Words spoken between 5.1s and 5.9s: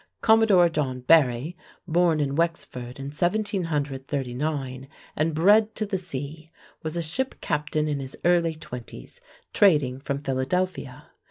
and bred to